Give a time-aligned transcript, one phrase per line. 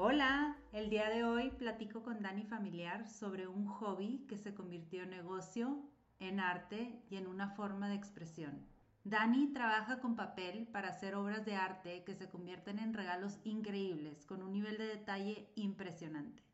[0.00, 5.02] Hola, el día de hoy platico con Dani Familiar sobre un hobby que se convirtió
[5.02, 5.82] en negocio,
[6.20, 8.64] en arte y en una forma de expresión.
[9.02, 14.24] Dani trabaja con papel para hacer obras de arte que se convierten en regalos increíbles
[14.24, 16.44] con un nivel de detalle impresionante.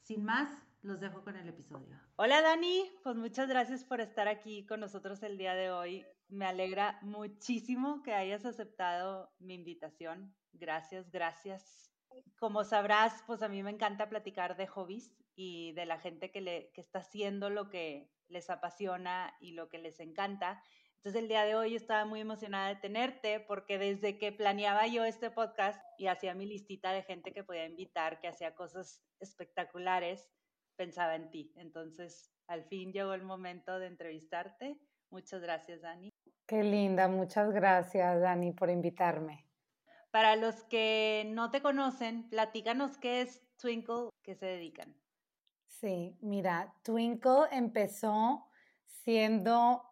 [0.00, 0.48] Sin más,
[0.82, 1.98] los dejo con el episodio.
[2.14, 6.06] Hola Dani, pues muchas gracias por estar aquí con nosotros el día de hoy.
[6.28, 10.32] Me alegra muchísimo que hayas aceptado mi invitación.
[10.52, 11.95] Gracias, gracias.
[12.38, 16.40] Como sabrás, pues a mí me encanta platicar de hobbies y de la gente que,
[16.40, 20.62] le, que está haciendo lo que les apasiona y lo que les encanta.
[20.96, 25.04] Entonces el día de hoy estaba muy emocionada de tenerte porque desde que planeaba yo
[25.04, 30.28] este podcast y hacía mi listita de gente que podía invitar, que hacía cosas espectaculares,
[30.74, 31.52] pensaba en ti.
[31.56, 34.78] Entonces al fin llegó el momento de entrevistarte.
[35.10, 36.10] Muchas gracias, Dani.
[36.46, 39.45] Qué linda, muchas gracias, Dani, por invitarme.
[40.16, 44.96] Para los que no te conocen, platícanos qué es Twinkle, qué se dedican.
[45.66, 48.46] Sí, mira, Twinkle empezó
[48.86, 49.82] siendo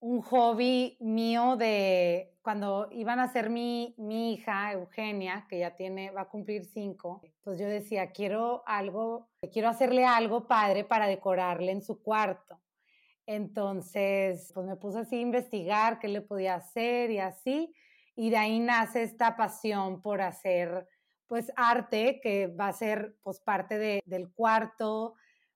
[0.00, 6.10] un hobby mío de cuando iban a ser mi, mi hija, Eugenia, que ya tiene,
[6.10, 11.72] va a cumplir cinco, pues yo decía, quiero algo, quiero hacerle algo padre para decorarle
[11.72, 12.62] en su cuarto.
[13.26, 17.74] Entonces, pues me puse así a investigar qué le podía hacer y así,
[18.16, 20.88] y de ahí nace esta pasión por hacer
[21.26, 25.14] pues arte que va a ser pues parte de, del cuarto,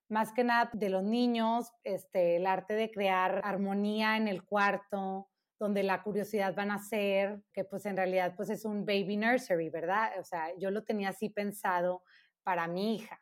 [0.08, 5.28] más que nada de los niños, este, el arte de crear armonía en el cuarto,
[5.58, 9.70] donde la curiosidad va a nacer, que pues en realidad pues es un baby nursery,
[9.70, 10.10] ¿verdad?
[10.18, 12.02] O sea, yo lo tenía así pensado
[12.42, 13.20] para mi hija.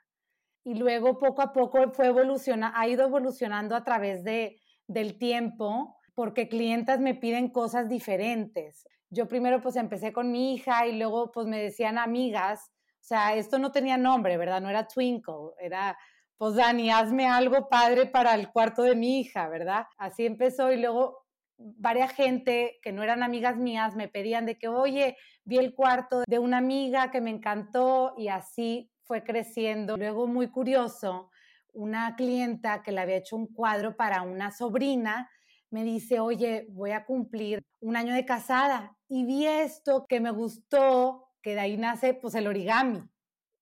[0.65, 5.97] Y luego poco a poco fue evoluciona, ha ido evolucionando a través de, del tiempo,
[6.15, 8.87] porque clientas me piden cosas diferentes.
[9.10, 12.70] Yo primero pues empecé con mi hija y luego pues me decían amigas,
[13.00, 14.60] o sea, esto no tenía nombre, ¿verdad?
[14.60, 15.96] No era Twinkle, era
[16.36, 19.86] pues Dani, hazme algo padre para el cuarto de mi hija, ¿verdad?
[19.97, 21.26] Así empezó y luego
[21.58, 26.22] varias gente que no eran amigas mías me pedían de que, oye, vi el cuarto
[26.26, 29.97] de una amiga que me encantó y así fue creciendo.
[29.97, 31.30] Luego, muy curioso,
[31.72, 35.28] una clienta que le había hecho un cuadro para una sobrina
[35.70, 40.30] me dice, oye, voy a cumplir un año de casada y vi esto que me
[40.30, 43.02] gustó, que de ahí nace pues el origami.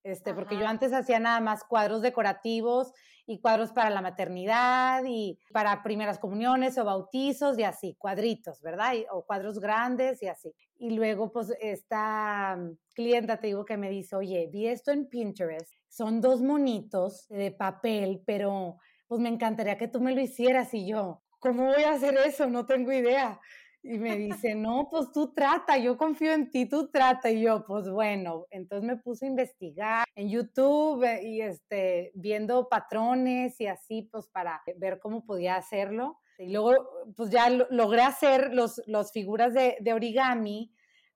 [0.03, 2.93] Este, porque yo antes hacía nada más cuadros decorativos
[3.25, 8.93] y cuadros para la maternidad y para primeras comuniones o bautizos y así, cuadritos, ¿verdad?
[9.11, 10.53] o cuadros grandes y así.
[10.77, 15.09] Y luego, pues, esta mm, clienta, te digo, que me dice, oye, vi esto en
[15.09, 20.73] Pinterest, son dos monitos de papel, pero pues me encantaría que tú me lo hicieras
[20.73, 22.47] y yo, ¿cómo voy a hacer eso?
[22.47, 23.41] No tengo idea.
[23.89, 27.31] Y me dice, no, pues tú trata, yo confío en ti, tú trata.
[27.31, 32.67] Y yo, pues bueno, entonces me puse a investigar en YouTube eh, y este, viendo
[32.67, 36.19] patrones y así, pues para ver cómo podía hacerlo.
[36.37, 36.73] Y luego,
[37.15, 40.73] pues ya logré hacer los, los figuras de, de origami,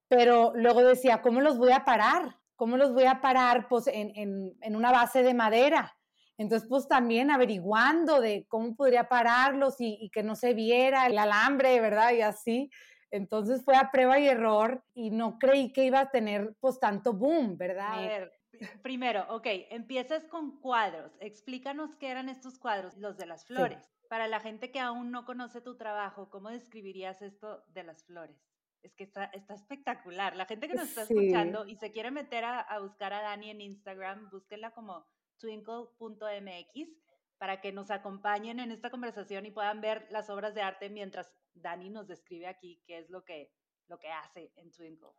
[0.08, 2.38] pero luego decía, ¿cómo los voy a parar?
[2.56, 3.68] ¿Cómo los voy a parar?
[3.68, 5.98] Pues en, en, en una base de madera.
[6.38, 11.80] Entonces, pues también averiguando de cómo podría pararlos y, que no se viera el alambre,
[11.80, 12.14] ¿verdad?
[12.14, 12.72] Y así.
[13.12, 17.14] Entonces fue a prueba y error y no creí que iba a tener pues tanto
[17.14, 17.94] boom, ¿verdad?
[17.94, 18.32] A ver,
[18.82, 21.12] primero, ok, empiezas con cuadros.
[21.20, 23.92] Explícanos qué eran estos cuadros, los de las flores.
[24.08, 28.38] Para la gente que aún no conoce tu trabajo, ¿cómo describirías esto de las flores?
[28.82, 30.36] Es que está, está espectacular.
[30.36, 33.52] La gente que nos está escuchando y se quiere meter a, a buscar a Dani
[33.52, 35.06] en Instagram, búsquenla como
[35.42, 36.90] twinkle.mx
[37.38, 41.34] para que nos acompañen en esta conversación y puedan ver las obras de arte mientras
[41.56, 43.52] Dani nos describe aquí qué es lo que,
[43.88, 45.10] lo que hace en Twinkle.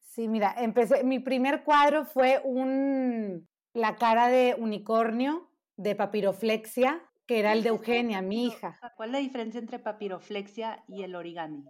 [0.00, 7.38] Sí, mira, empecé, mi primer cuadro fue un, la cara de unicornio de papiroflexia, que
[7.38, 8.78] era el de Eugenia, mi hija.
[8.96, 11.64] ¿Cuál es la diferencia entre papiroflexia y el origami?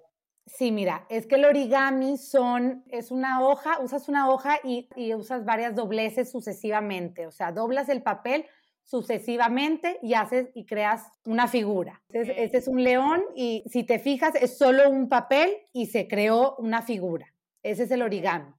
[0.49, 5.45] Sí, mira, es que el origami son, es una hoja, usas una hoja y, usas
[5.45, 8.47] varias dobleces sucesivamente, o sea, doblas el papel
[8.83, 12.03] sucesivamente y haces y creas una figura.
[12.11, 16.57] Este es un león y si te fijas es solo un papel y se creó
[16.57, 17.27] una figura.
[17.63, 18.55] Ese es el origami.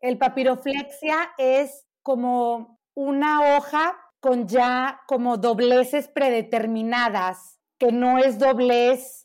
[0.00, 9.21] El papiroflexia es como una hoja con ya como dobleces predeterminadas, que no es doblez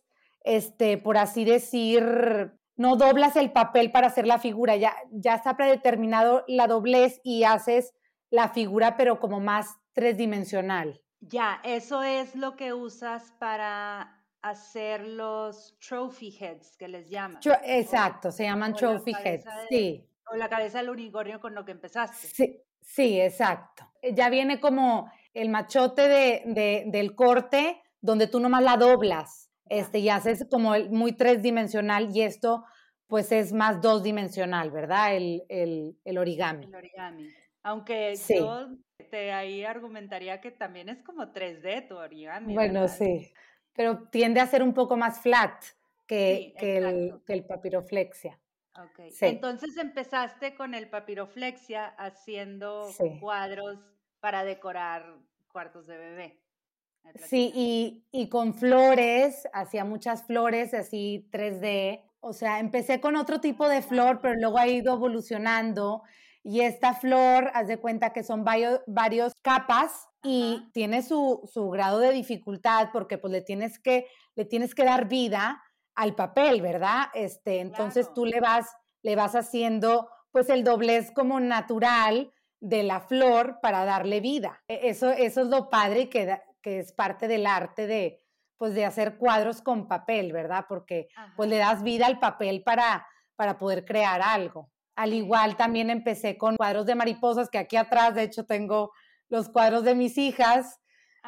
[0.48, 5.58] este, por así decir, no doblas el papel para hacer la figura, ya, ya está
[5.58, 7.94] predeterminado la doblez y haces
[8.30, 11.02] la figura, pero como más tridimensional.
[11.20, 17.42] Ya, eso es lo que usas para hacer los trophy heads, que les llaman.
[17.64, 20.08] exacto, se llaman trophy heads, sí.
[20.32, 22.28] O la cabeza del unicornio con lo que empezaste.
[22.28, 23.92] Sí, sí, exacto.
[24.14, 30.10] Ya viene como el machote de, del corte, donde tú nomás la doblas este, y
[30.10, 32.66] haces como muy tres-dimensional y esto
[33.08, 35.16] pues es más dos-dimensional, ¿verdad?
[35.16, 36.66] El, el, origami.
[36.66, 37.30] El origami.
[37.64, 38.69] Aunque yo
[39.10, 42.54] te ahí argumentaría que también es como 3D tu origami.
[42.54, 43.31] Bueno, sí,
[43.74, 45.64] pero tiende a ser un poco más flat
[46.06, 48.40] que, que, el, que el, papiroflexia.
[48.92, 49.12] Okay.
[49.22, 53.80] Entonces empezaste con el papiroflexia haciendo cuadros
[54.19, 55.18] para decorar
[55.52, 56.40] cuartos de bebé.
[57.15, 62.04] Sí, y, con flores, hacía muchas flores así 3D.
[62.19, 66.04] O sea, empecé con otro tipo de flor, pero luego ha ido evolucionando.
[66.44, 71.69] Y esta flor, haz de cuenta que son varios, varios capas y tiene su, su,
[71.69, 75.62] grado de dificultad porque pues le tienes que, le tienes que dar vida
[75.95, 77.07] al papel, ¿verdad?
[77.13, 78.68] Este, entonces tú le vas,
[79.01, 84.62] le vas haciendo pues el doblez como natural de la flor para darle vida.
[84.68, 88.24] E, eso, eso es lo padre que da, que es parte del arte de,
[88.57, 90.65] pues, de hacer cuadros con papel, ¿verdad?
[90.68, 94.71] Porque pues le das vida al papel para, para poder crear algo.
[94.95, 98.92] Al igual también empecé con cuadros de mariposas, que aquí atrás, de hecho, tengo
[99.30, 100.80] los cuadros de mis hijas,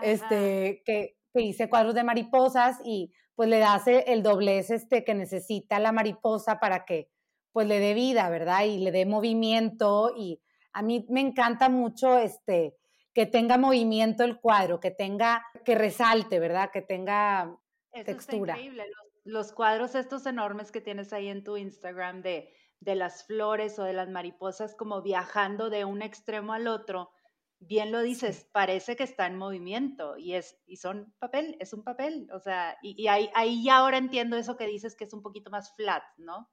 [0.02, 5.80] este, que, hice cuadros de mariposas y pues le das el doblez este que necesita
[5.80, 7.10] la mariposa para que
[7.54, 8.66] pues le dé vida, ¿verdad?
[8.66, 10.42] Y le dé movimiento y
[10.74, 12.76] a mí me encanta mucho este
[13.20, 16.72] que tenga movimiento el cuadro, que tenga, que resalte, ¿verdad?
[16.72, 17.54] Que tenga
[18.06, 18.54] textura.
[18.54, 18.86] increíble.
[19.26, 23.84] Los, cuadros estos enormes que tienes ahí en tu Instagram de, de las flores o
[23.84, 27.12] de las mariposas como viajando de un extremo al otro,
[27.60, 31.84] bien lo dices, parece que está en movimiento y es y son papel, es un
[31.84, 35.12] papel, o sea, y, y ahí, ahí ya ahora entiendo eso que dices que es
[35.12, 36.50] un poquito más flat, ¿no?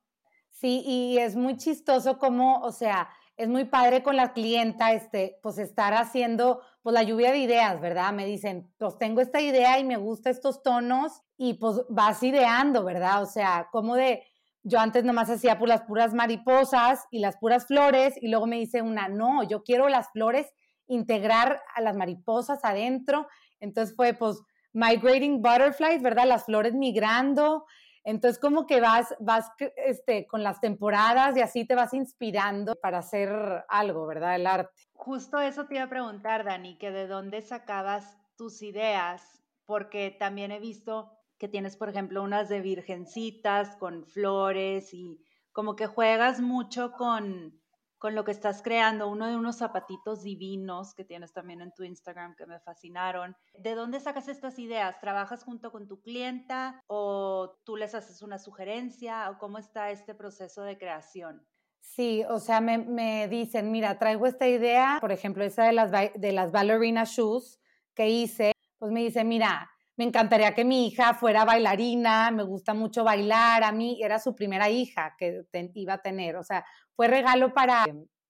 [0.50, 5.38] Sí, y es muy chistoso como, o sea, es muy padre con la clienta, este,
[5.42, 8.12] pues estar haciendo, pues la lluvia de ideas, ¿verdad?
[8.12, 12.84] Me dicen, pues tengo esta idea y me gusta estos tonos y pues vas ideando,
[12.84, 13.22] ¿verdad?
[13.22, 14.22] O sea, como de,
[14.62, 18.56] yo antes nomás hacía pues las puras mariposas y las puras flores y luego me
[18.56, 20.46] dice una, no, yo quiero las flores
[20.88, 23.28] integrar a las mariposas adentro.
[23.60, 24.40] Entonces fue pues
[24.72, 26.26] migrating butterflies, ¿verdad?
[26.26, 27.66] Las flores migrando,
[28.06, 32.98] entonces como que vas, vas este, con las temporadas y así te vas inspirando para
[32.98, 34.36] hacer algo, ¿verdad?
[34.36, 34.70] El arte.
[34.92, 40.52] Justo eso te iba a preguntar, Dani, que de dónde sacabas tus ideas, porque también
[40.52, 46.40] he visto que tienes, por ejemplo, unas de virgencitas con flores y como que juegas
[46.40, 47.60] mucho con,
[47.98, 51.82] con lo que estás creando, uno de unos zapatitos divinos que tienes también en tu
[51.82, 53.36] Instagram que me fascinaron.
[53.58, 55.00] ¿De dónde sacas estas ideas?
[55.00, 60.14] ¿Trabajas junto con tu clienta o tú les haces una sugerencia o cómo está este
[60.14, 61.46] proceso de creación?
[61.80, 66.32] Sí, o sea, me, dicen, mira, traigo esta idea, por ejemplo, esa de las, de
[66.32, 67.60] las ballerina shoes
[67.94, 72.74] que hice, pues me dice, mira, me encantaría que mi hija fuera bailarina, me gusta
[72.74, 77.08] mucho bailar, a mí era su primera hija que iba a tener, o sea, fue
[77.08, 77.84] regalo para,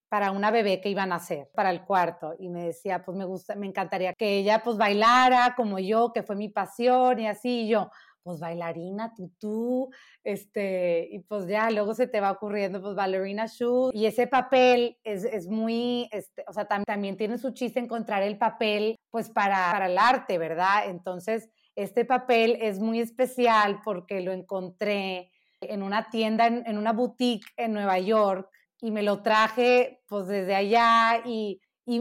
[0.08, 3.24] para una bebé que iban a hacer, para el cuarto, y me decía, pues me
[3.24, 7.68] gusta, me encantaría que ella pues bailara como yo, que fue mi pasión y así,
[7.68, 7.90] yo,
[8.22, 9.88] pues bailarina, tutú,
[10.24, 14.98] este, y pues ya luego se te va ocurriendo, pues bailarina shoe, y ese papel
[15.04, 19.70] es, es muy, este, o sea, también tiene su chiste encontrar el papel, pues para,
[19.70, 20.88] para el arte, ¿verdad?
[20.88, 25.30] Entonces, este papel es muy especial porque lo encontré
[25.60, 30.54] en una tienda, en, una boutique en Nueva York y me lo traje pues desde
[30.54, 31.60] allá y,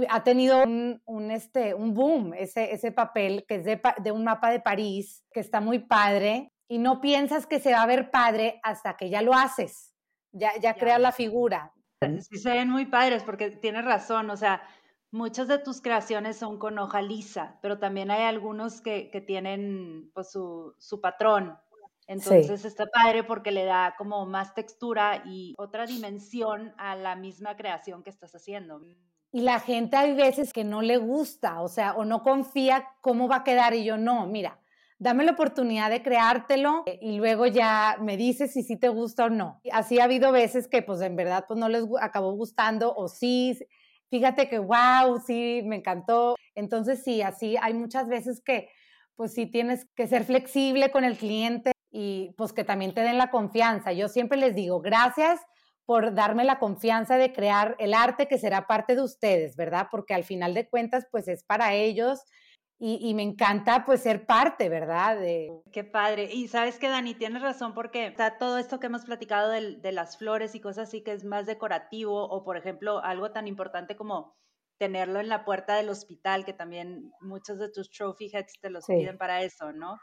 [0.09, 4.59] ha tenido un, este, un boom ese, ese papel que es de, un mapa de
[4.59, 8.97] París que está muy padre y no piensas que se va a ver padre hasta
[8.97, 9.93] que ya lo haces,
[10.31, 11.71] ya, ya, creas la figura.
[12.01, 14.63] Sí se ven muy padres porque tienes razón, o sea,
[15.15, 20.29] Muchas de tus creaciones son con hoja lisa, pero también hay algunos que, tienen pues,
[20.29, 21.57] su, patrón.
[22.05, 27.55] Entonces está padre porque le da como más textura y otra dimensión a la misma
[27.55, 28.81] creación que estás haciendo.
[29.31, 33.29] Y la gente hay veces que no le gusta, o sea, o no confía cómo
[33.29, 34.59] va a quedar y yo no, mira,
[34.99, 39.29] dame la oportunidad de creártelo y luego ya me dices si sí te gusta o
[39.29, 39.61] no.
[39.71, 43.57] Así ha habido veces que pues en verdad pues no les acabó gustando o sí,
[44.09, 46.35] fíjate que wow, sí, me encantó.
[46.55, 48.69] Entonces sí, así hay muchas veces que
[49.15, 53.17] pues sí tienes que ser flexible con el cliente y pues que también te den
[53.17, 53.93] la confianza.
[53.93, 55.39] Yo siempre les digo, gracias
[55.85, 59.87] por darme la confianza de crear el arte que será parte de ustedes, ¿verdad?
[59.91, 62.23] Porque al final de cuentas, pues es para ellos
[62.77, 65.17] y, me encanta pues ser parte, ¿verdad?
[65.17, 65.49] De...
[65.71, 66.29] Qué padre.
[66.31, 69.91] Y sabes que Dani, tienes razón porque está todo esto que hemos platicado de, de
[69.93, 73.95] las flores y cosas así que es más decorativo o por ejemplo algo tan importante
[73.95, 74.35] como
[74.77, 78.85] tenerlo en la puerta del hospital, que también muchos de tus trophy heads te los
[78.85, 79.97] piden para eso, ¿no?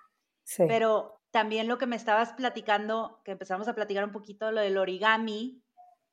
[0.45, 0.65] Sí.
[0.67, 4.79] Pero también lo que me estabas platicando, que empezamos a platicar un poquito, lo del
[4.79, 5.63] origami,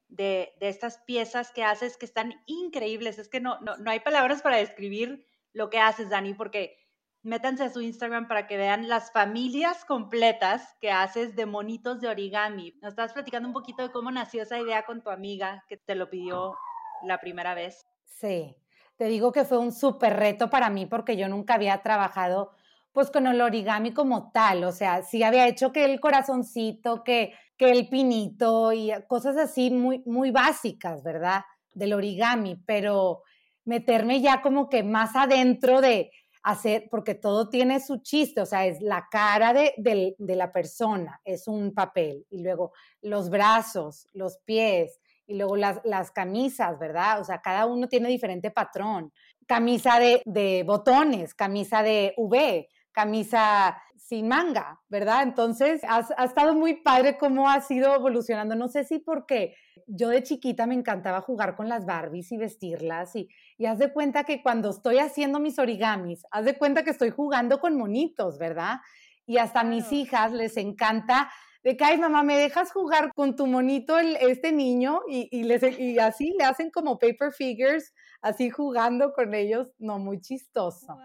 [0.10, 3.18] de, de estas piezas que haces que están increíbles.
[3.18, 6.78] Es que no, no, no hay palabras para describir lo que haces, Dani, porque
[7.22, 12.08] métanse a su Instagram para que vean las familias completas que haces de monitos de
[12.08, 12.74] origami.
[12.82, 15.96] Nos estabas platicando un poquito de cómo nació esa idea con tu amiga que te
[15.96, 16.56] lo pidió
[17.04, 17.86] la primera vez.
[18.06, 18.56] Sí,
[18.98, 22.52] te digo que fue un súper reto para mí porque yo nunca había trabajado
[22.92, 27.34] pues con el origami como tal, o sea, sí había hecho que el corazoncito, que,
[27.56, 31.44] que el pinito y cosas así muy, muy básicas, ¿verdad?
[31.74, 33.22] Del origami, pero
[33.70, 36.12] meterme ya como que más adentro de
[36.42, 39.74] hacer, porque todo tiene su chiste, o sea, es la cara de,
[40.18, 42.72] de la persona, es un papel, y luego
[43.02, 47.22] los brazos, los pies, y luego las, las, camisas, ¿verdad?
[47.22, 49.14] O sea, cada uno tiene diferente patrón.
[49.46, 55.22] Camisa de, de botones, camisa de V, camisa sin manga, ¿verdad?
[55.22, 58.56] Entonces, ha, estado muy padre cómo ha sido evolucionando.
[58.56, 59.56] No sé si porque
[59.88, 63.92] yo de chiquita me encantaba jugar con las Barbies y vestirlas y, y haz de
[63.92, 68.38] cuenta que cuando estoy haciendo mis origamis, haz de cuenta que estoy jugando con monitos,
[68.38, 68.80] ¿verdad?
[69.26, 71.30] Y hasta a mis hijas les encanta
[71.64, 75.02] de que, ay, mamá, ¿me dejas jugar con tu monito este niño?
[75.10, 80.00] Y, y, les, y así le hacen como paper figures, así jugando con ellos, no,
[80.00, 80.98] muy chistoso.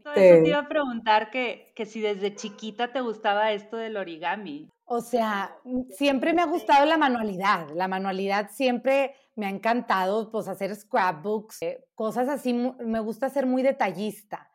[0.00, 4.68] Eso te iba a preguntar que, que si desde chiquita te gustaba esto del origami.
[4.84, 7.68] O sea, mm, siempre me ha gustado la manualidad.
[7.74, 12.52] La manualidad siempre me ha encantado, pues hacer scrapbooks, eh, cosas así.
[12.52, 14.50] Me gusta ser muy detallista.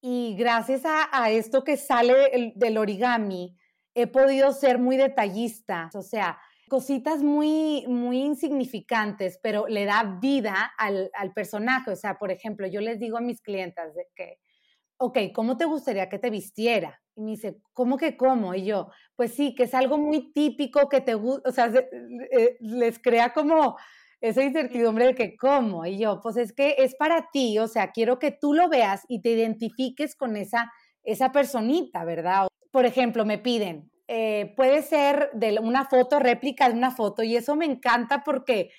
[0.00, 3.56] Y gracias a, a esto que sale del origami,
[3.94, 5.90] he podido ser muy detallista.
[5.94, 6.38] O sea,
[6.70, 11.90] cositas muy, muy insignificantes, pero le da vida al, al personaje.
[11.90, 14.38] O sea, por ejemplo, yo les digo a mis clientas de que
[15.00, 17.00] ok, ¿cómo te gustaría que te vistiera?
[17.16, 18.54] Y me dice, ¿cómo que cómo?
[18.54, 22.56] Y yo, pues sí, que es algo muy típico que te gusta, o sea, eh,
[22.60, 23.78] les crea como
[24.20, 25.86] esa incertidumbre de que cómo.
[25.86, 29.06] Y yo, pues es que es para ti, o sea, quiero que tú lo veas
[29.08, 30.70] y te identifiques con esa,
[31.02, 32.48] esa personita, ¿verdad?
[32.70, 37.36] Por ejemplo, me piden, eh, puede ser de una foto, réplica de una foto, y
[37.36, 38.70] eso me encanta porque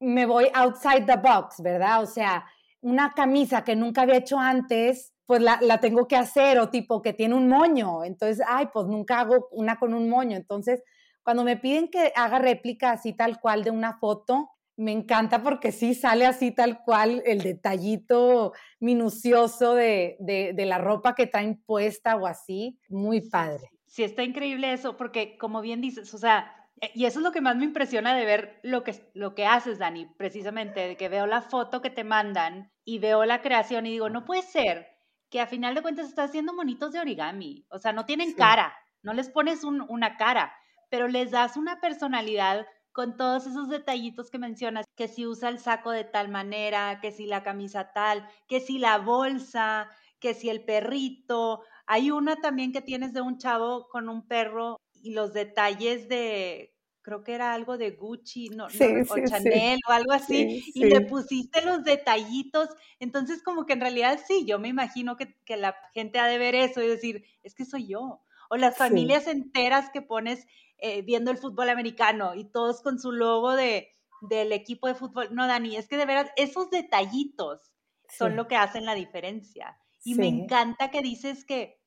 [0.00, 2.02] me voy outside the box, ¿verdad?
[2.02, 2.46] O sea,
[2.80, 7.02] una camisa que nunca había hecho antes, pues la, la, tengo que hacer o tipo
[7.02, 8.04] que tiene un moño.
[8.04, 10.36] Entonces, ay, pues nunca hago una con un moño.
[10.36, 10.82] Entonces,
[11.22, 15.70] cuando me piden que haga réplica así tal cual de una foto, me encanta porque
[15.70, 21.62] sí sale así tal cual el detallito minucioso de, de, de la ropa que traen
[21.62, 22.78] puesta o así.
[22.88, 23.70] Muy padre.
[23.86, 27.32] Sí, está increíble eso porque como bien dices, o sea, eh, y eso es lo
[27.32, 31.08] que más me impresiona de ver lo que, lo que haces, Dani, precisamente, de que
[31.08, 34.91] veo la foto que te mandan y veo la creación y digo, no puede ser
[35.32, 37.64] que a final de cuentas estás haciendo monitos de origami.
[37.70, 40.52] O sea, no tienen cara, no les pones una cara,
[40.90, 45.58] pero les das una personalidad con todos esos detallitos que mencionas, que si usa el
[45.58, 49.88] saco de tal manera, que si la camisa tal, que si la bolsa,
[50.20, 51.62] que si el perrito.
[51.86, 56.71] Hay una también que tienes de un chavo con un perro y los detalles de
[57.02, 61.62] creo que era algo de Gucci, no, o Chanel o algo así, y le pusiste
[61.62, 62.68] los detallitos.
[63.00, 66.38] Entonces, como que en realidad sí, yo me imagino que, que, la gente ha de
[66.38, 68.22] ver eso y decir, es que soy yo.
[68.48, 70.46] O las familias enteras que pones
[70.78, 75.28] eh, viendo el fútbol americano y todos con su logo de, del equipo de fútbol.
[75.32, 77.72] No, Dani, es que de verdad esos detallitos
[78.08, 79.78] son lo que hacen la diferencia.
[80.04, 81.80] Y me encanta que dices que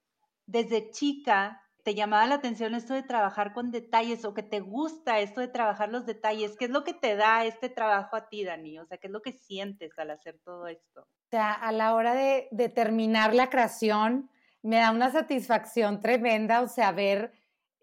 [0.45, 5.19] desde chica te llamaba la atención esto de trabajar con detalles o que te gusta
[5.19, 6.57] esto de trabajar los detalles?
[6.57, 8.79] ¿Qué es lo que te da este trabajo a ti, Dani?
[8.79, 11.01] O sea, ¿qué es lo que sientes al hacer todo esto?
[11.01, 14.31] O sea, a la hora de, terminar la creación,
[14.63, 17.33] me da una satisfacción tremenda, o sea, ver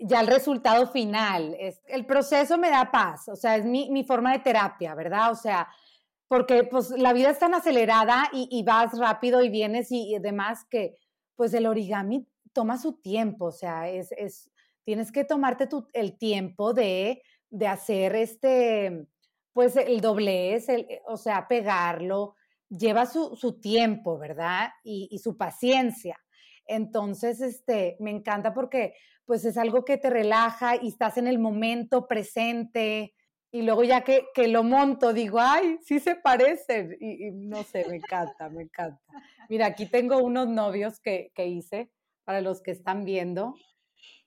[0.00, 1.54] ya el resultado final.
[1.60, 5.30] Es, el proceso me da paz, o sea, es mi, forma de terapia, ¿verdad?
[5.30, 5.68] O sea,
[6.26, 10.96] porque pues la vida es tan acelerada y, vas rápido y vienes y, demás que
[11.36, 14.50] pues el origami toma su tiempo, o sea, es, es
[14.84, 19.06] tienes que tomarte tu, el tiempo de, de, hacer este,
[19.52, 22.34] pues el doblez, el, o sea, pegarlo,
[22.68, 24.70] lleva su, su tiempo, ¿verdad?
[24.82, 26.18] Y, y, su paciencia.
[26.66, 28.94] Entonces, este, me encanta porque
[29.24, 33.14] pues es algo que te relaja y estás en el momento presente,
[33.54, 36.96] y luego ya que, que, lo monto, digo, ay, sí se parecen.
[36.98, 38.98] Y, no sé, me encanta, me encanta.
[39.50, 41.90] Mira, aquí tengo unos novios que, que hice
[42.24, 43.54] para los que están viendo.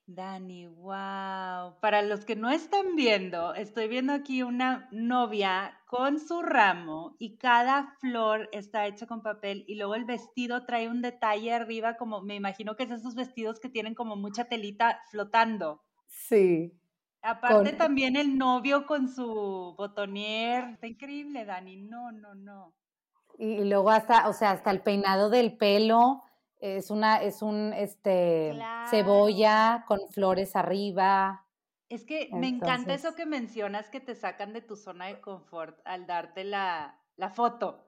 [0.07, 1.79] Dani, wow.
[1.81, 7.37] Para los que no están viendo, estoy viendo aquí una novia con su ramo y
[7.37, 12.21] cada flor está hecha con papel y luego el vestido trae un detalle arriba como
[12.21, 15.81] me imagino que es esos vestidos que tienen como mucha telita flotando.
[16.07, 16.71] Sí,
[17.25, 20.65] Aparte también el novio con su botonier.
[20.73, 21.77] Está increíble, Dani.
[21.77, 22.75] No, no, no.
[23.39, 26.21] Y, luego hasta, o sea, hasta el peinado del pelo
[26.65, 28.57] es una, es un, este,
[28.89, 31.45] cebolla con flores arriba.
[31.89, 35.79] Es que me encanta eso que mencionas que te sacan de tu zona de confort
[35.85, 37.85] al darte la, la foto.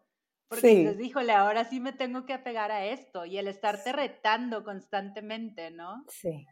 [0.47, 0.75] Porque sí.
[0.77, 5.71] dices, híjole, ahora sí me tengo que apegar a esto y el estarte retando constantemente,
[5.71, 6.05] ¿no?
[6.07, 6.45] Sí.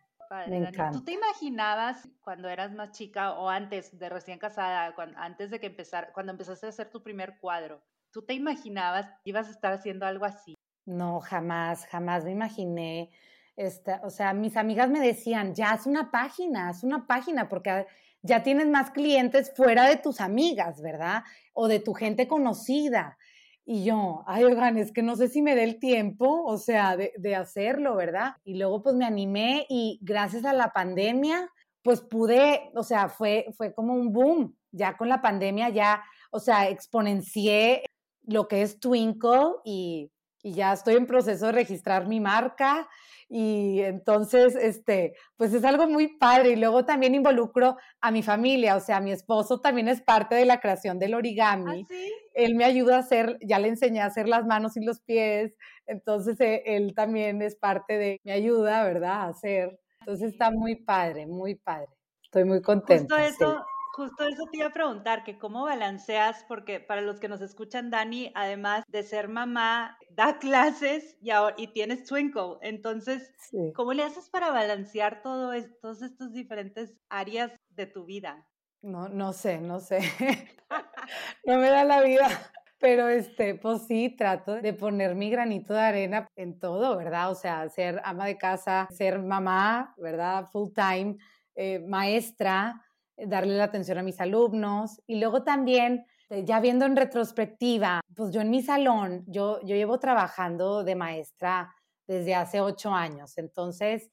[0.92, 5.68] ¿Tú te imaginabas cuando eras más chica o antes de recién casada, antes de que
[5.68, 9.72] empezar, cuando empezaste a hacer tu primer cuadro, ¿tú te imaginabas que ibas a estar
[9.72, 10.55] haciendo algo así?
[10.86, 13.10] No, jamás, jamás me imaginé.
[13.56, 17.86] Esta, o sea, mis amigas me decían, ya haz una página, haz una página, porque
[18.22, 21.24] ya tienes más clientes fuera de tus amigas, ¿verdad?
[21.54, 23.18] O de tu gente conocida.
[23.66, 26.98] Y yo, ay, oigan, es que no sé si me dé el tiempo, o sea,
[26.98, 28.36] de, de, hacerlo, ¿verdad?
[28.44, 31.50] Y luego pues me animé y gracias a la pandemia,
[31.82, 34.56] pues pude, o sea, fue, fue como un boom.
[34.72, 37.86] Ya con la pandemia ya, o sea, exponencié
[38.28, 40.12] lo que es Twinkle y,
[40.46, 42.88] y ya estoy en proceso de registrar mi marca
[43.28, 46.52] y entonces, este, pues es algo muy padre.
[46.52, 50.46] Y luego también involucro a mi familia, o sea, mi esposo también es parte de
[50.46, 51.82] la creación del origami.
[51.82, 52.14] ¿Ah, sí?
[52.36, 55.56] Él me ayuda a hacer, ya le enseñé a hacer las manos y los pies,
[55.88, 59.22] entonces eh, él también es parte de mi ayuda, ¿verdad?
[59.22, 59.80] A hacer.
[60.02, 61.90] Entonces está muy padre, muy padre.
[62.22, 63.16] Estoy muy contenta.
[63.16, 67.30] Justo eso, Justo eso te iba a preguntar, que cómo balanceas, porque para los que
[67.30, 72.58] nos escuchan, Dani, además de ser mamá, da clases y, ahora, y tienes Twinkle.
[72.60, 73.32] Entonces,
[73.74, 78.46] ¿cómo le haces para balancear todo esto, todas estas diferentes áreas de tu vida?
[78.82, 80.00] No, no sé, no sé.
[81.46, 82.28] no me da la vida.
[82.80, 87.32] Pero este, pues sí, trato de poner mi granito de arena en todo, ¿verdad?
[87.32, 90.50] O sea, ser ama de casa, ser mamá, ¿verdad?
[90.52, 91.16] Full time,
[91.56, 92.85] eh, maestra,
[93.18, 95.02] darle la atención a mis alumnos.
[95.08, 99.76] Y luego también, eh, ya viendo en retrospectiva, pues yo en mi salón, yo, yo
[99.76, 101.74] llevo trabajando de maestra
[102.08, 104.12] desde hace ocho años, entonces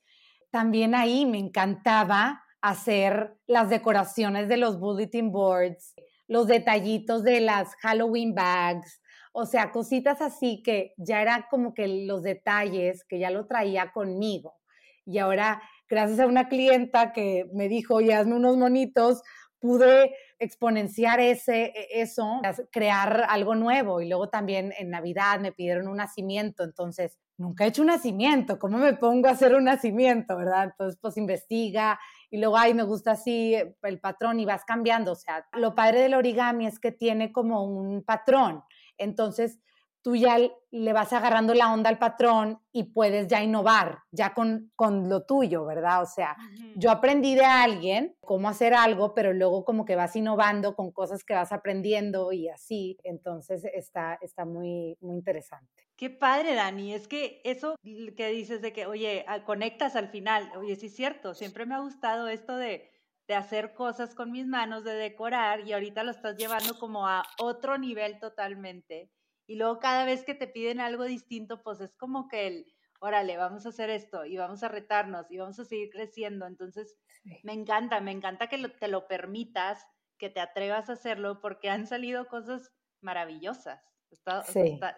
[0.50, 5.94] también ahí me encantaba hacer las decoraciones de los bulletin boards,
[6.28, 12.06] los detallitos de las Halloween bags, o sea, cositas así que ya era como que
[12.06, 14.58] los detalles que ya lo traía conmigo.
[15.04, 19.20] Y ahora gracias a una clienta que me dijo, oye, hazme unos monitos,
[19.60, 24.00] pude exponenciar ese, e, eso, crear algo nuevo.
[24.00, 28.58] Y luego también en Navidad me pidieron un nacimiento, entonces nunca he hecho un nacimiento,
[28.58, 30.64] ¿cómo me pongo a hacer un nacimiento, verdad?
[30.64, 32.00] Entonces, pues investiga
[32.30, 35.12] y luego, ay, me gusta así el patrón y vas cambiando.
[35.12, 38.64] O sea, lo padre del origami es que tiene como un patrón.
[38.96, 39.60] Entonces,
[40.02, 40.36] tú ya
[40.70, 45.24] le vas agarrando la onda al patrón y puedes ya innovar, ya con, con lo
[45.24, 46.02] tuyo, ¿verdad?
[46.02, 46.36] O sea,
[46.74, 51.22] yo aprendí de alguien cómo hacer algo, pero luego como que vas innovando con cosas
[51.24, 55.88] que vas aprendiendo y así, entonces está, está muy, muy interesante.
[55.96, 56.94] Qué padre, Dani.
[56.94, 61.34] Es que eso que dices de que, oye, conectas al final, oye, sí es cierto,
[61.34, 62.90] siempre me ha gustado esto de,
[63.28, 67.22] de hacer cosas con mis manos, de decorar, y ahorita lo estás llevando como a
[67.38, 69.10] otro nivel totalmente
[69.46, 72.66] y luego cada vez que te piden algo distinto, pues es como que el,
[73.00, 76.46] órale, vamos a hacer esto y vamos a retarnos y vamos a seguir creciendo.
[76.46, 76.96] Entonces,
[77.42, 79.84] me encanta, me encanta que te lo permitas,
[80.18, 83.82] que te atrevas a hacerlo porque han salido cosas maravillosas.
[84.10, 84.44] Está,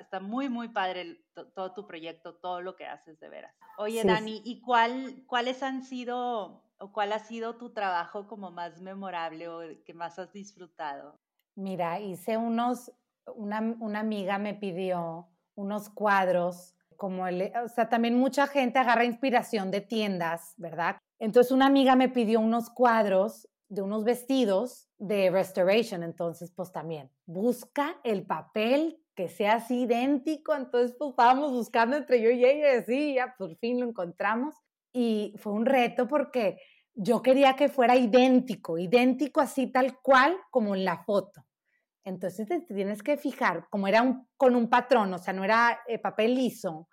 [0.00, 3.54] está, muy, muy padre todo tu proyecto, todo lo que haces de veras.
[3.78, 8.80] Oye, Dani, ¿y cuál, cuáles han sido o cuál ha sido tu trabajo como más
[8.80, 11.20] memorable o que más has disfrutado?
[11.54, 12.92] Mira, hice unos
[13.35, 19.05] una, una amiga me pidió unos cuadros como el, o sea, también mucha gente agarra
[19.05, 20.97] inspiración de tiendas, ¿verdad?
[21.19, 27.11] Entonces una amiga me pidió unos cuadros de unos vestidos de restoration, entonces pues también
[27.27, 32.75] busca el papel que sea así idéntico, entonces pues estábamos buscando entre yo y ella
[32.75, 34.55] y así, ya por fin lo encontramos
[34.93, 36.59] y fue un reto porque
[36.95, 41.45] yo quería que fuera idéntico, idéntico así tal cual como en la foto.
[42.05, 45.81] Entonces te tienes que fijar, como era un, con un patrón, o sea, no era
[45.88, 46.88] eh, papel liso,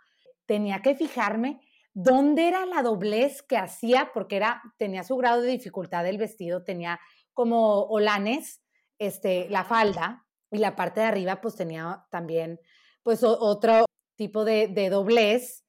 [0.46, 1.60] tenía que fijarme
[1.94, 6.64] dónde era la doblez que hacía, porque era, tenía su grado de dificultad del vestido,
[6.64, 7.00] tenía
[7.34, 8.62] como olanes,
[8.98, 12.60] este, la falda, y la parte de arriba pues tenía también
[13.04, 15.66] pues otro tipo de, de doblez,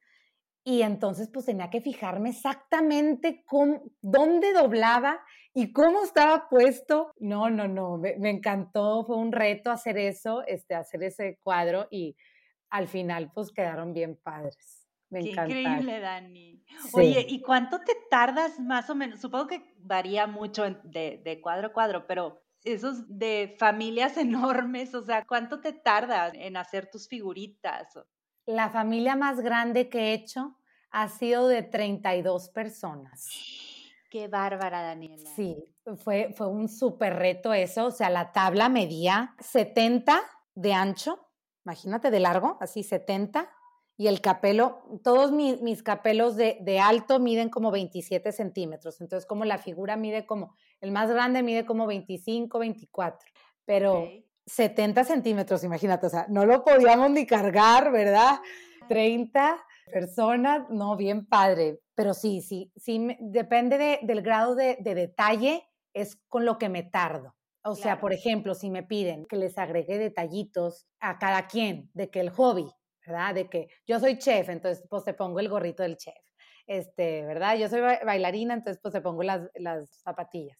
[0.64, 5.20] y entonces pues tenía que fijarme exactamente cómo, dónde doblaba
[5.54, 7.12] y cómo estaba puesto.
[7.18, 12.16] No, no, no, me, encantó, fue un reto hacer eso, este, hacer ese cuadro y
[12.70, 14.88] al final pues quedaron bien padres.
[15.10, 16.64] Me Qué increíble, Dani.
[16.94, 19.20] Oye, ¿y cuánto te tardas más o menos?
[19.20, 25.04] Supongo que varía mucho de, de cuadro a cuadro, pero esos de familias enormes, o
[25.04, 27.98] sea, ¿cuánto te tardas en hacer tus figuritas?
[28.46, 30.56] La familia más grande que he hecho
[30.90, 33.28] ha sido de 32 personas.
[34.12, 35.30] Qué bárbara, Daniela.
[35.34, 35.56] Sí,
[36.04, 37.86] fue, fue un súper reto eso.
[37.86, 40.20] O sea, la tabla medía 70
[40.54, 41.30] de ancho,
[41.64, 43.50] imagínate, de largo, así 70.
[43.96, 49.00] Y el capelo, todos mis, mis capelos de, de, alto miden como 27 centímetros.
[49.00, 53.30] Entonces, como la figura mide como, el más grande mide como 25, 24.
[53.64, 54.06] Pero
[54.44, 58.40] 70 centímetros, imagínate, o sea, no lo podíamos ni cargar, ¿verdad?
[58.88, 59.56] 30
[59.90, 61.80] personas, no, bien padre.
[61.94, 67.34] Pero sí, sí, sí, depende del grado de, detalle, es con lo que me tardo.
[67.64, 72.10] O sea, por ejemplo, si me piden que les agregue detallitos a cada quien, de
[72.10, 72.66] que el hobby,
[73.06, 73.34] ¿verdad?
[73.34, 76.18] De que yo soy chef, entonces pues te pongo el gorrito del chef.
[76.66, 77.56] Este, ¿verdad?
[77.56, 80.58] Yo soy bailarina, entonces pues te pongo las, las zapatillas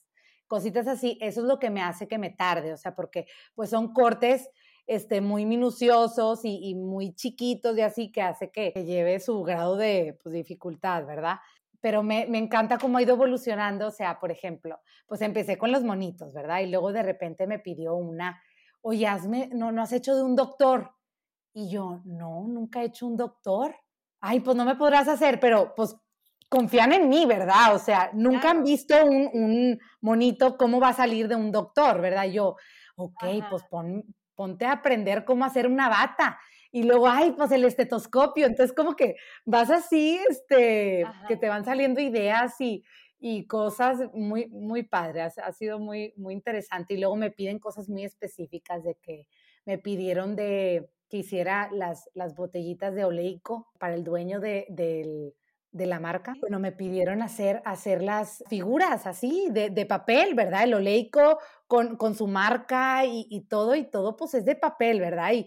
[0.52, 3.70] cositas así, eso es lo que me hace que me tarde, o sea, porque pues
[3.70, 4.50] son cortes
[4.86, 10.18] este, muy minuciosos y, muy chiquitos y así que hace que, lleve su grado de
[10.22, 11.36] pues, dificultad, ¿verdad?
[11.80, 15.72] Pero me, me, encanta cómo ha ido evolucionando, o sea, por ejemplo, pues empecé con
[15.72, 16.60] los monitos, ¿verdad?
[16.60, 18.40] Y luego de repente me pidió una,
[18.82, 20.92] oye, hazme, no, no has hecho de un doctor.
[21.54, 23.74] Y yo, no, nunca he hecho un doctor.
[24.20, 25.96] Ay, pues no me podrás hacer, pero pues
[26.48, 27.74] confían en mí, ¿verdad?
[27.74, 32.26] O sea, nunca han visto un, monito cómo va a salir de un doctor, ¿verdad?
[32.26, 32.56] Yo,
[32.96, 33.62] ok, pues
[34.34, 36.38] ponte a aprender cómo hacer una bata.
[36.70, 38.46] Y luego, ay, pues el estetoscopio.
[38.46, 42.82] Entonces, como que vas así, este, que te van saliendo ideas y,
[43.20, 45.38] y cosas muy, muy padres.
[45.38, 46.94] Ha, sido muy, muy interesante.
[46.94, 49.26] Y luego me piden cosas muy específicas de que
[49.66, 55.34] me pidieron de que hiciera las, las botellitas de oleico para el dueño de, del
[55.72, 60.64] de la marca, bueno, me pidieron hacer, hacer las figuras así, de, de papel, ¿verdad?
[60.64, 61.38] El oleico
[61.72, 65.32] con, con su marca y, y, todo, y todo pues es de papel, ¿verdad?
[65.32, 65.46] Y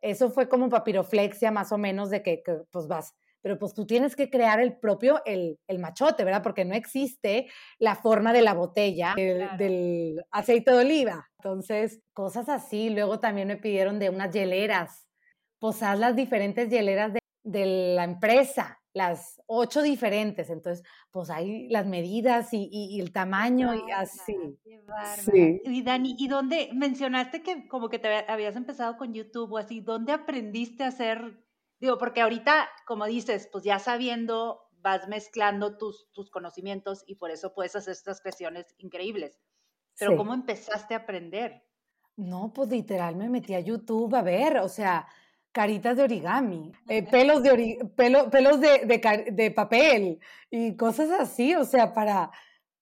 [0.00, 4.16] eso fue como papiroflexia más o menos de que, pues vas, pero pues tú tienes
[4.16, 6.42] que crear el propio, el, el, machote, ¿verdad?
[6.42, 9.12] Porque no existe la forma de la botella
[9.58, 11.28] del aceite de oliva.
[11.40, 12.88] Entonces, cosas así.
[12.88, 15.06] Luego también me pidieron de unas hieleras,
[15.58, 21.84] posar las diferentes hieleras de, de la empresa las ocho diferentes, entonces, pues hay las
[21.84, 24.58] medidas y, el tamaño y así.
[25.18, 25.60] sí.
[25.64, 29.82] Y Dani, ¿y dónde mencionaste que como que te habías empezado con YouTube o así?
[29.82, 31.44] ¿Dónde aprendiste a hacer?
[31.78, 37.30] Digo, porque ahorita, como dices, pues ya sabiendo, vas mezclando tus, tus conocimientos y por
[37.30, 39.38] eso puedes hacer estas creaciones increíbles.
[39.98, 41.62] Pero ¿cómo empezaste a aprender?
[42.16, 45.06] No, pues literal me metí a YouTube a ver, o sea,
[45.56, 51.94] caritas de origami, eh, pelos, de, pelos de, de, papel y cosas así, o sea,
[51.94, 52.30] para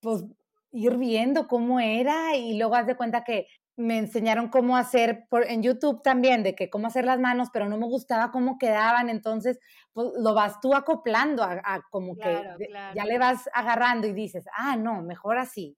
[0.01, 0.25] pues,
[0.73, 5.49] ir viendo cómo era y luego haz de cuenta que me enseñaron cómo hacer por,
[5.49, 9.09] en YouTube también, de que cómo hacer las manos, pero no me gustaba cómo quedaban,
[9.09, 9.61] entonces
[9.93, 12.43] pues, lo vas tú acoplando a, como que
[12.97, 15.77] ya le vas agarrando y dices, ah, no, mejor así,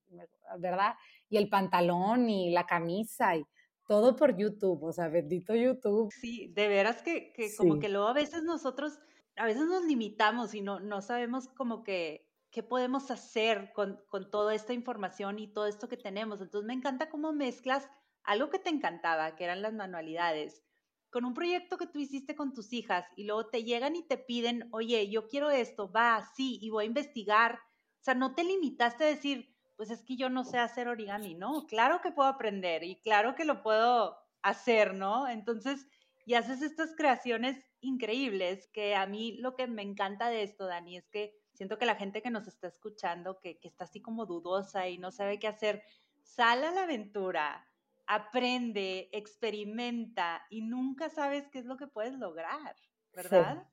[0.57, 0.95] ¿verdad?
[1.29, 3.45] Y el pantalón y la camisa y
[3.87, 6.11] todo por YouTube, o sea, bendito YouTube.
[6.11, 8.99] Sí, de veras que, que como que luego a veces nosotros,
[9.35, 14.29] a veces nos limitamos y no, no sabemos como que qué podemos hacer con, con
[14.29, 16.41] toda esta información y todo esto que tenemos.
[16.41, 17.89] Entonces me encanta cómo mezclas
[18.23, 20.63] algo que te encantaba, que eran las manualidades,
[21.09, 24.17] con un proyecto que tú hiciste con tus hijas y luego te llegan y te
[24.17, 27.55] piden, oye, yo quiero esto, va, sí, y voy a investigar.
[27.55, 31.35] O sea, no te limitaste a decir, pues es que yo no sé hacer origami,
[31.35, 31.65] ¿no?
[31.67, 35.27] Claro que puedo aprender y claro que lo puedo hacer, ¿no?
[35.27, 35.87] Entonces,
[36.25, 40.97] y haces estas creaciones increíbles que a mí lo que me encanta de esto, Dani,
[40.97, 44.25] es que siento que la gente que nos está escuchando, que, que está así como
[44.25, 45.83] dudosa y no sabe qué hacer,
[46.23, 47.67] sal a la aventura,
[48.07, 52.75] aprende, experimenta y nunca sabes qué es lo que puedes lograr,
[53.13, 53.67] ¿verdad?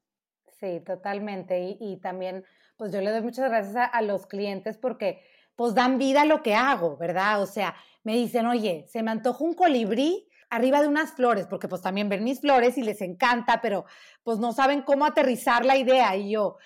[0.61, 1.77] Sí, totalmente.
[1.81, 2.45] Y, también,
[2.77, 5.23] pues yo le doy muchas gracias a, a, los clientes porque
[5.57, 7.43] pues dan vida a lo que hago, ¿verdad?
[7.43, 11.69] O sea, me dicen, oye, se me antoja un colibrí arriba de unas flores, porque
[11.69, 13.85] pues también ven mis flores y les encanta, pero
[14.23, 16.17] pues no saben cómo aterrizar la idea.
[16.17, 16.57] Y yo,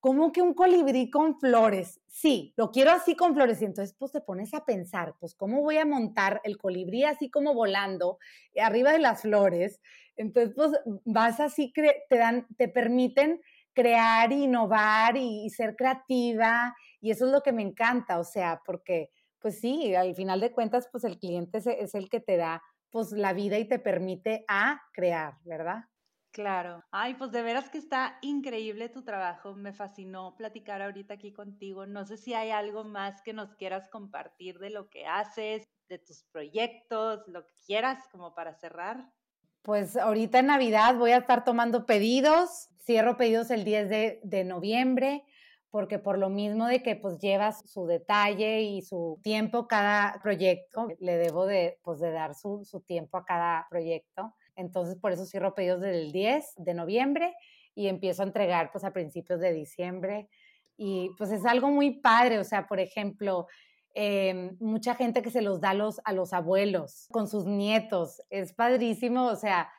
[0.00, 2.00] ¿cómo que un colibrí con flores?
[2.06, 3.60] Sí, lo quiero así con flores.
[3.62, 7.30] Y entonces pues te pones a pensar, pues cómo voy a montar el colibrí así
[7.30, 8.18] como volando
[8.60, 9.80] arriba de las flores.
[10.16, 10.72] Entonces pues
[11.04, 13.40] vas así, te dan, te permiten
[13.72, 16.74] crear, innovar y, ser creativa.
[17.02, 20.52] Y eso es lo que me encanta, o sea, porque pues sí, al final de
[20.52, 24.44] cuentas pues el cliente es el que te da pues la vida y te permite
[24.48, 25.84] a crear, ¿verdad?
[26.32, 26.82] Claro.
[26.90, 29.54] Ay, pues de veras que está increíble tu trabajo.
[29.54, 31.86] Me fascinó platicar ahorita aquí contigo.
[31.86, 35.98] No sé si hay algo más que nos quieras compartir de lo que haces, de
[35.98, 39.12] tus proyectos, lo que quieras como para cerrar.
[39.60, 42.70] Pues ahorita en Navidad voy a estar tomando pedidos.
[42.80, 45.24] Cierro pedidos el 10 de, de noviembre
[45.72, 50.86] porque por lo mismo de que pues llevas su detalle y su tiempo cada proyecto,
[51.00, 54.34] le debo de, pues, de dar su, su tiempo a cada proyecto.
[54.54, 57.34] Entonces por eso cierro pedidos desde el 10 de noviembre
[57.74, 60.28] y empiezo a entregar pues a principios de diciembre.
[60.76, 63.46] Y pues es algo muy padre, o sea, por ejemplo,
[63.94, 68.52] em, mucha gente que se los da los, a los abuelos con sus nietos, es
[68.52, 69.70] padrísimo, o sea,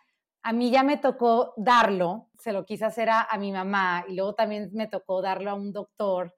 [0.44, 4.36] a mí ya me tocó darlo, se lo quise hacer a, mi mamá y luego
[4.36, 6.34] también me tocó darlo a un doctor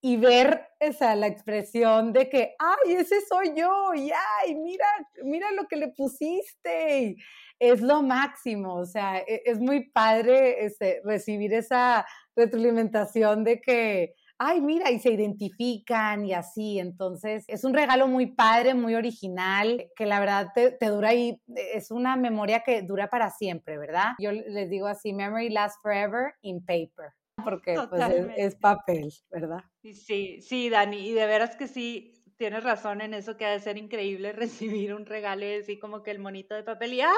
[0.00, 4.86] y ver esa la expresión de que, ay, ese soy yo, y ay, mira,
[5.24, 7.16] mira lo que le pusiste.
[7.58, 12.06] es lo máximo, o sea, e, es, muy padre este, recibir esa
[12.36, 16.78] retroalimentación de que, ay, mira, y se identifican y así.
[16.78, 21.90] Entonces, es un regalo muy padre, muy original, que la verdad te, dura y es
[21.90, 24.12] una memoria que dura para siempre, ¿verdad?
[24.18, 27.12] Yo les digo así, memory lasts forever in paper
[27.44, 28.02] porque pues,
[28.36, 29.62] es, papel, ¿verdad?
[29.80, 33.60] Sí, sí, Dani, y de veras que sí, tienes razón en eso que ha de
[33.60, 34.32] ser increíble
[34.82, 37.12] recibir un regalo y así como que el monito de papel y ¡ay!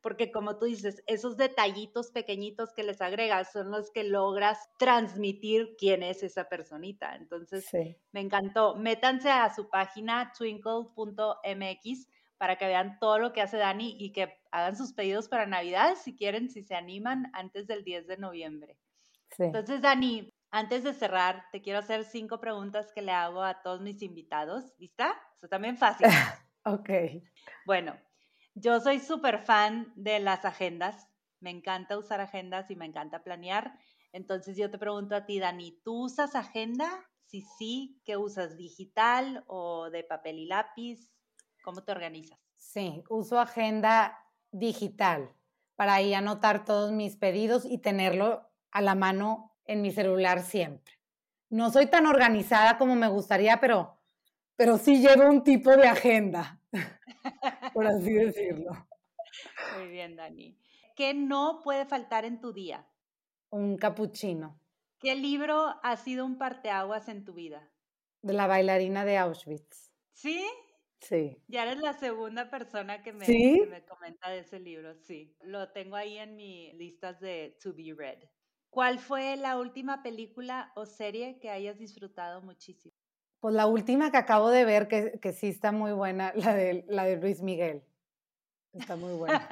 [0.00, 5.76] Porque como tú dices, esos detallitos pequeñitos que les agregas son los que logras transmitir
[5.76, 7.16] quién es esa personita.
[7.16, 7.66] Entonces,
[8.12, 8.76] me encantó.
[8.76, 14.38] Métanse a su página twinkle.mx para que vean todo lo que hace Dani y que
[14.50, 18.78] hagan sus pedidos para Navidad si quieren, si se animan antes del 10 de noviembre.
[19.38, 23.80] Entonces, Dani, antes de cerrar, te quiero hacer cinco preguntas que le hago a todos
[23.80, 24.72] mis invitados.
[24.78, 25.14] ¿Lista?
[25.36, 26.06] Eso también fácil.
[26.64, 26.90] ok.
[27.64, 27.96] Bueno,
[28.54, 31.08] yo soy súper fan de las agendas.
[31.40, 33.78] Me encanta usar agendas y me encanta planear.
[34.12, 36.88] Entonces yo te pregunto a ti, Dani, ¿tú usas agenda?
[37.26, 38.56] Si sí, ¿qué usas?
[38.56, 41.12] ¿Digital o de papel y lápiz?
[41.62, 42.38] ¿Cómo te organizas?
[42.56, 44.18] Sí, uso agenda
[44.50, 45.34] digital
[45.76, 50.94] para ahí anotar todos mis pedidos y tenerlo a la mano en mi celular siempre.
[51.48, 53.96] No soy tan organizada como me gustaría, pero,
[54.56, 56.60] pero sí llevo un tipo de agenda,
[57.72, 58.72] por así decirlo.
[59.78, 60.58] Muy bien, Dani.
[60.96, 62.84] ¿Qué no puede faltar en tu día?
[63.50, 64.60] Un capuchino.
[64.98, 67.70] ¿Qué libro ha sido un parteaguas en tu vida?
[68.22, 69.92] De la bailarina de Auschwitz.
[70.12, 70.44] ¿Sí?
[71.00, 71.40] Sí.
[71.46, 75.36] Ya eres la segunda persona que me, que me comenta de ese libro, sí.
[75.42, 78.18] Lo tengo ahí en mi listas de to be read.
[78.70, 82.94] ¿Cuál fue la última película o serie que hayas disfrutado muchísimo?
[83.40, 86.84] Pues la última que acabo de ver, que, que sí está muy buena, la de,
[86.88, 87.82] la de Luis Miguel.
[88.72, 89.48] Está muy buena.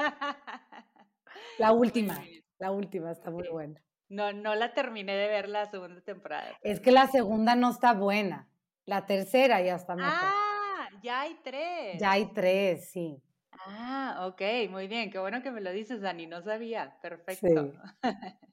[1.58, 2.24] la última,
[2.58, 3.82] la última está muy buena.
[4.08, 6.56] No, no la terminé de ver la segunda temporada.
[6.62, 8.48] Es que la segunda no está buena.
[8.86, 10.12] La tercera ya está mejor.
[10.14, 12.00] Ah, ya hay tres.
[12.00, 13.20] Ya hay tres, sí.
[13.52, 15.10] Ah, ok, muy bien.
[15.10, 16.26] Qué bueno que me lo dices, Dani.
[16.26, 16.96] No sabía.
[17.02, 17.72] Perfecto.
[17.72, 17.78] Sí.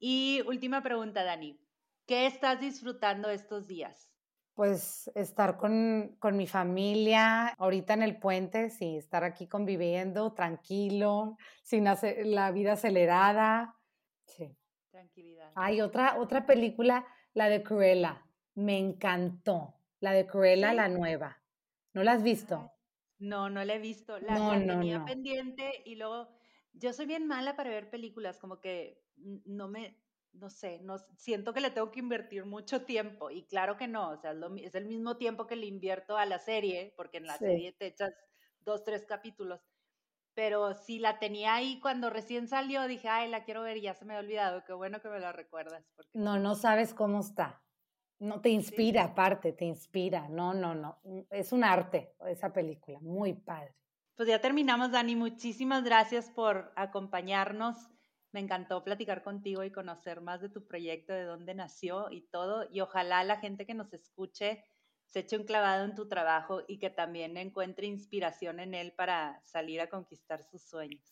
[0.00, 1.60] Y última pregunta, Dani.
[2.06, 4.10] ¿Qué estás disfrutando estos días?
[4.54, 11.36] Pues estar con, con, mi familia, ahorita en el puente, sí, estar aquí conviviendo, tranquilo,
[11.62, 13.76] sin hacer la vida acelerada.
[14.26, 14.56] Sí.
[14.90, 15.52] Tranquilidad.
[15.54, 18.26] Hay otra, otra película, la de Cruella.
[18.54, 19.74] Me encantó.
[20.00, 21.42] La de Cruella, la nueva.
[21.92, 22.72] ¿No la has visto?
[23.18, 24.18] No, no la he visto.
[24.18, 26.28] La, no, tenía pendiente y luego
[26.72, 29.02] yo soy bien mala para ver películas, como que
[29.44, 29.96] no me,
[30.32, 34.10] no sé, no, siento que le tengo que invertir mucho tiempo y claro que no,
[34.10, 37.36] o sea, es, el mismo tiempo que le invierto a la serie, porque en la
[37.36, 38.12] serie te echas
[38.60, 39.60] dos, tres capítulos,
[40.34, 43.94] pero sí la tenía ahí cuando recién salió, dije, ay, la quiero ver y ya
[43.94, 45.84] se me ha olvidado, qué bueno que me la recuerdas.
[45.96, 46.10] Porque...
[46.14, 47.62] No, no sabes cómo está.
[48.20, 50.28] No te inspira, aparte, te inspira.
[50.28, 51.00] No, no, no.
[51.30, 53.74] Es un arte esa película, muy padre.
[54.14, 55.16] Pues ya terminamos, Dani.
[55.16, 57.88] Muchísimas gracias por acompañarnos.
[58.32, 62.66] Me encantó platicar contigo y conocer más de tu proyecto, de dónde nació y todo.
[62.70, 64.64] Y ojalá la gente que nos escuche
[65.06, 69.42] se eche un clavado en tu trabajo y que también encuentre inspiración en él para
[69.44, 71.02] salir a conquistar sus sueños.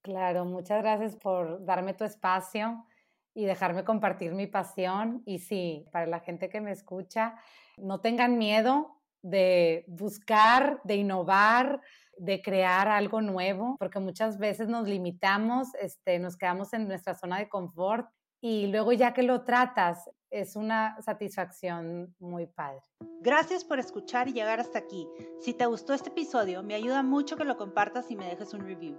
[0.00, 2.86] Claro, muchas gracias por darme tu espacio
[3.34, 5.22] y dejarme compartir mi pasión.
[5.26, 7.36] Y sí, para la gente que me escucha,
[7.76, 11.80] no tengan miedo de buscar, de innovar,
[12.18, 17.38] de crear algo nuevo, porque muchas veces nos limitamos, este, nos quedamos en nuestra zona
[17.38, 18.08] de confort
[18.40, 22.82] y luego ya que lo tratas, es una satisfacción muy padre.
[23.20, 25.08] Gracias por escuchar y llegar hasta aquí.
[25.40, 28.66] Si te gustó este episodio, me ayuda mucho que lo compartas y me dejes un
[28.66, 28.98] review.